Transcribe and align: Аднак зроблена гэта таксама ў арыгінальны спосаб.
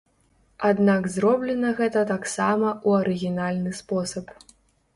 Аднак 0.69 1.09
зроблена 1.15 1.69
гэта 1.81 2.03
таксама 2.13 2.73
ў 2.87 3.07
арыгінальны 3.07 3.77
спосаб. 3.85 4.37